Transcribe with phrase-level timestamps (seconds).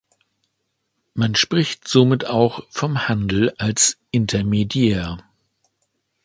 [1.13, 5.19] Man spricht somit auch vom Handel als Intermediär.